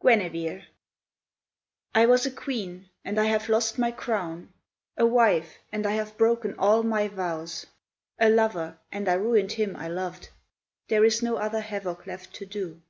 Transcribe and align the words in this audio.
Guenevere 0.00 0.68
I 1.96 2.06
was 2.06 2.24
a 2.24 2.30
queen, 2.30 2.90
and 3.04 3.18
I 3.18 3.24
have 3.24 3.48
lost 3.48 3.76
my 3.76 3.90
crown; 3.90 4.52
A 4.96 5.04
wife, 5.04 5.58
and 5.72 5.84
I 5.84 5.94
have 5.94 6.16
broken 6.16 6.54
all 6.56 6.84
my 6.84 7.08
vows; 7.08 7.66
A 8.20 8.30
lover, 8.30 8.78
and 8.92 9.08
I 9.08 9.14
ruined 9.14 9.50
him 9.50 9.74
I 9.74 9.88
loved: 9.88 10.28
There 10.86 11.04
is 11.04 11.22
no 11.24 11.38
other 11.38 11.58
havoc 11.60 12.06
left 12.06 12.32
to 12.34 12.46
do. 12.46 12.82